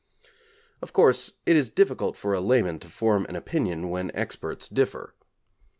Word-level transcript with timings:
Of 0.81 0.93
course, 0.93 1.33
it 1.45 1.55
is 1.55 1.69
difficult 1.69 2.17
for 2.17 2.33
a 2.33 2.41
layman 2.41 2.79
to 2.79 2.89
form 2.89 3.23
an 3.29 3.35
opinion 3.35 3.91
when 3.91 4.09
experts 4.15 4.67
differ. 4.67 5.13